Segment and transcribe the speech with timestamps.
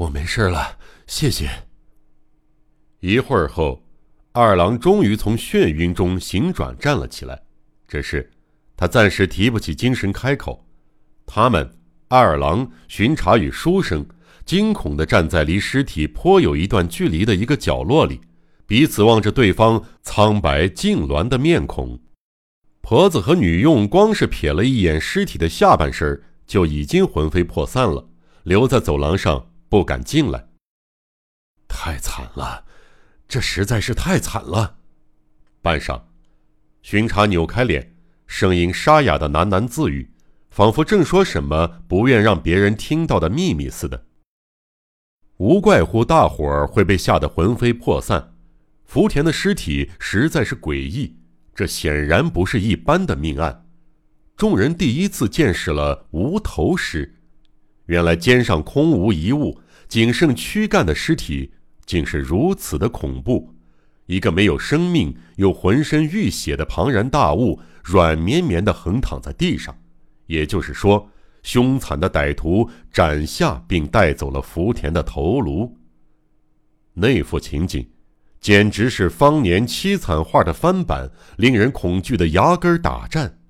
[0.00, 1.50] 我没事了，谢谢。
[3.00, 3.82] 一会儿后，
[4.32, 7.38] 二郎终于从眩晕中醒转，站了起来。
[7.86, 8.30] 只是，
[8.78, 10.66] 他暂时提不起精神开口。
[11.26, 11.70] 他们
[12.08, 14.02] 二郎、巡查与书生
[14.46, 18.22] 惊恐地站在离尸体颇有一段距离的一个角落里，
[18.66, 22.00] 彼此望着对方苍白痉挛的面孔。
[22.80, 28.08] 婆子和女佣光是瞥了一眼尸体的下半身，就已经魂飞魄散了，
[28.44, 30.48] 留在走廊上不敢进来。
[31.68, 32.66] 太惨了，
[33.28, 34.78] 这实在是太惨了。
[35.62, 36.02] 半晌。
[36.82, 37.94] 巡查扭开脸，
[38.26, 40.10] 声音沙哑的喃喃自语，
[40.50, 44.06] 仿佛正说什么不愿让别人听到的秘密似的。
[45.36, 48.34] 无怪乎大伙儿会被吓得魂飞魄散。
[48.84, 51.16] 福田的尸体实在是诡异，
[51.54, 53.68] 这显然不是一般的命案。
[54.36, 57.19] 众人第一次见识了无头尸，
[57.90, 61.50] 原来肩上空无一物，仅剩躯干的尸体，
[61.84, 63.52] 竟是如此的恐怖。
[64.06, 69.76] 一个没有生命又浑身浴血的庞然大物，软绵绵地横躺在地上。
[70.26, 71.10] 也就是说，
[71.42, 75.76] 凶残的歹徒斩下并带走了福田的头颅。
[76.94, 77.84] 那幅情景，
[78.40, 83.40] 简直是方年凄惨画的翻版，令人恐惧的牙根打颤。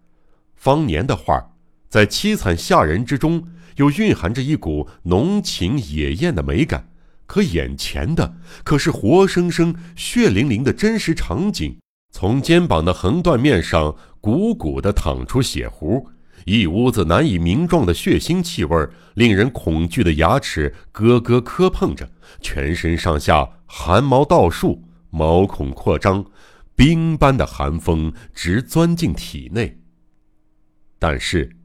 [0.56, 1.52] 方年的画，
[1.90, 3.46] 在凄惨吓人之中，
[3.80, 6.90] 又蕴含着一股浓情野艳的美感。
[7.26, 11.78] 可眼前的可是活生生、血淋淋的真实场景，
[12.12, 16.08] 从肩膀的横断面上鼓鼓地淌出血糊，
[16.44, 22.10] 一屋子难以名状的血腥气味，令人恐惧的牙齿咯咯磕碰着，
[22.42, 26.26] 全身上下汗毛倒竖，毛孔扩张，
[26.74, 29.78] 冰般的寒风直钻进体内。
[30.98, 31.56] 但是，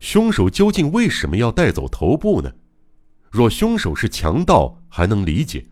[0.00, 2.52] 凶手究竟为什么要带走头部呢？
[3.30, 5.66] 若凶手是强盗，还能理解；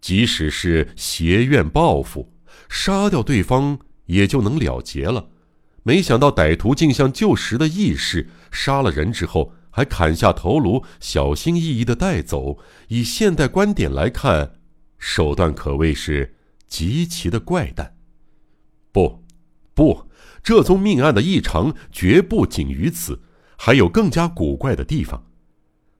[0.00, 2.32] 即使是邪怨报复，
[2.68, 5.30] 杀掉对方也就能了结了。
[5.84, 12.58] 没想到歹徒竟像旧时的义士，杀了人之后还砍下头颅，小心翼翼地带走。
[12.88, 14.52] 以现代观点来看，
[14.98, 16.36] 手段可谓是
[16.68, 17.96] 极其的怪诞。
[18.92, 19.24] 不，
[19.74, 20.08] 不，
[20.42, 23.22] 这宗命案的异常绝不仅于此，
[23.64, 25.24] 还有更加古怪的地方。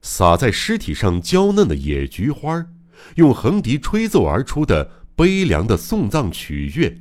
[0.00, 2.66] 洒在尸体上娇嫩的野菊花，
[3.14, 7.00] 用横笛吹奏而出的悲凉的送葬曲乐，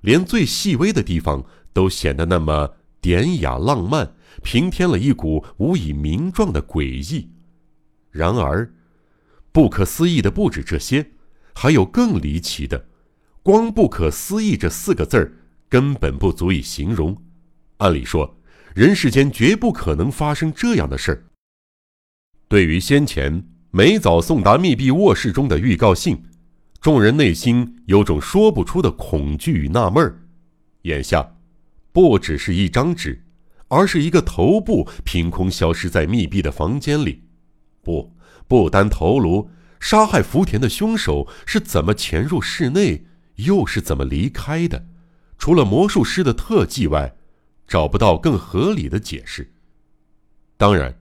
[0.00, 7.28] 连最细微的地方都显得那么典雅浪漫，平添了一股无以名状的诡异。
[8.10, 8.72] 然而，
[9.52, 11.10] 不可思议的不止这些，
[11.54, 12.86] 还有更离奇的。
[13.42, 15.34] 光“不可思议”这四个字儿，
[15.68, 17.14] 根本不足以形容。
[17.76, 18.37] 按理说，
[18.78, 21.24] 人世间绝不可能发生这样的事儿。
[22.46, 26.22] 对于先前梅早送达密闭卧室中的预告信，
[26.80, 30.22] 众人内心有种说不出的恐惧与纳闷儿。
[30.82, 31.28] 眼下，
[31.90, 33.20] 不只是一张纸，
[33.66, 37.24] 而是一个头部凭空消失在密闭的房间里。
[37.82, 38.14] 不，
[38.46, 39.50] 不单头颅，
[39.80, 44.86] 杀害福田的凶手是怎么潜入室内，又是怎么离开的？
[45.36, 47.16] 除了魔术师的特技外，
[47.68, 49.48] 找不到更合理的解释。
[50.56, 50.92] 当然。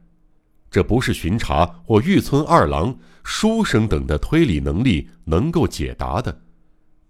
[0.69, 6.41] 这不是巡查或玉村二郎、书生等的推理能力能够解答的。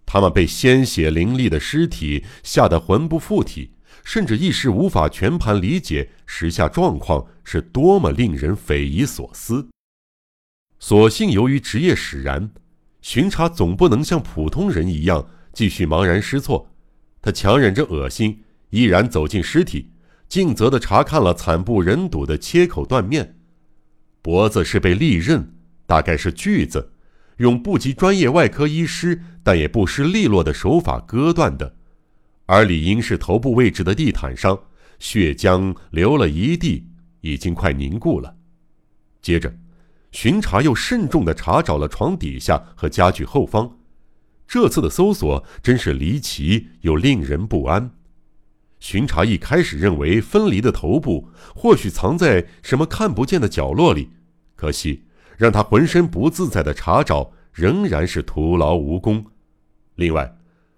[0.06, 3.72] 他们被鲜血淋漓的尸体吓得魂不附体，
[4.04, 9.68] 甚至一时无法全盘理解时下状况是多么令人匪夷所思。
[10.80, 12.52] 所幸由于职业使然，
[13.02, 16.70] 巡查总不能像普通人一样继续茫然失措。
[17.24, 19.92] 他强忍着恶心，依然走进尸体，
[20.28, 23.38] 尽责地查看了惨不忍睹的切口断面。
[24.22, 25.54] 脖子是被利刃，
[25.86, 26.92] 大概是锯子，
[27.38, 31.76] 用不及专业外科医师但也不失利落的手法割断的。
[32.46, 34.58] 而理应是头部位置的地毯上，
[35.00, 36.88] 血浆流了一地，
[37.22, 38.36] 已经快凝固了。
[39.22, 39.54] 接着，
[40.12, 43.78] 巡查又慎重地查找了床底下和家具后方。
[44.48, 47.92] 这次的搜索真是离奇又令人不安。
[48.80, 54.10] 巡查一开始认为分离的头部或许藏在什么看不见的角落里。
[54.56, 55.04] 可惜，
[55.38, 59.26] 让他浑身不自在的查找仍然是徒劳无功。
[59.96, 60.38] 另外，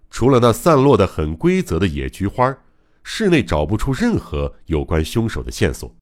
[0.09, 2.57] 除了那散落的很规则的野菊花，
[3.03, 5.93] 室内找不出任何有关凶手的线索。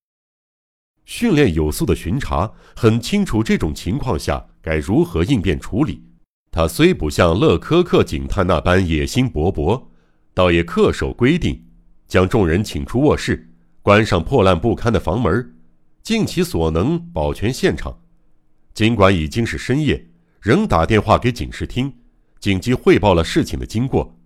[1.06, 6.04] 训练有素的巡查很清楚这种情况下该如何应变处理。
[6.52, 9.88] 他虽不像勒科克警探那般野心勃勃，
[10.34, 11.67] 倒也恪守规定，
[12.08, 13.50] 将众人请出卧室，
[13.82, 15.54] 关上破烂不堪的房门。
[16.02, 18.00] 尽其所能保全现场，
[18.74, 20.08] 尽管已经是深夜，
[20.40, 21.94] 仍打电话给警视厅，
[22.40, 24.18] 紧急汇报了事情的经过。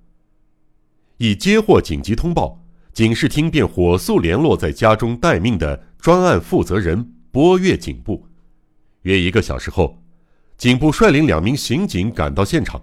[1.18, 2.63] 一接获紧急通报，
[2.94, 8.28] 警视厅便火速联络在家中待命的专案负责人波越警部。
[9.01, 10.04] 约一个小时后，
[10.57, 12.80] 警部率领两名刑警赶到现场。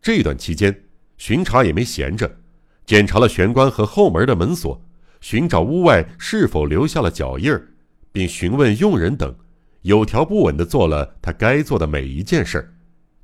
[0.00, 0.84] 这段期间，
[1.16, 2.39] 巡查也没闲着，
[2.86, 4.82] 检查了玄关和后门的门锁，
[5.20, 7.68] 寻找屋外是否留下了脚印儿，
[8.10, 9.34] 并询问佣人等，
[9.82, 12.74] 有条不紊地做了他该做的每一件事儿，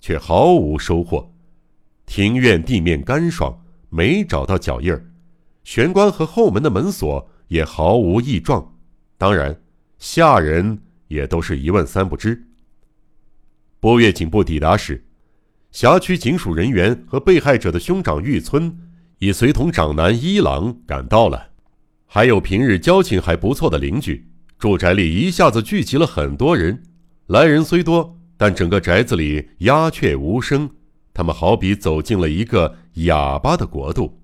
[0.01, 1.33] 却毫无收获。
[2.07, 5.05] 庭院地面干爽，没找到脚印儿，
[5.65, 8.77] 玄关和后门的门锁也毫无异状，
[9.19, 9.61] 当然，
[9.99, 12.47] 下人也都是一问三不知。
[13.81, 15.03] 波越警部抵达时。
[15.73, 18.75] 辖区警署人员和被害者的兄长玉村，
[19.19, 21.49] 已随同长男一郎赶到了，
[22.05, 24.29] 还有平日交情还不错的邻居。
[24.59, 26.83] 住宅里一下子聚集了很多人，
[27.29, 30.69] 来人虽多，但整个宅子里鸦雀无声。
[31.15, 34.21] 他们好比走进了一个哑巴的国度。